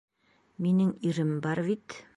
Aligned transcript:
Минең 0.67 0.91
ирем 1.11 1.31
бар 1.47 1.63
бит. 1.71 2.03